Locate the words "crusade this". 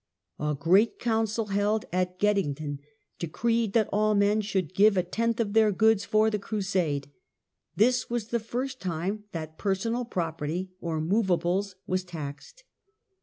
7.03-8.09